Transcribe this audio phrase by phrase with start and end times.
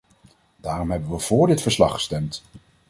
[0.57, 2.43] Daarom hebben we vóór dit verslag gestemd.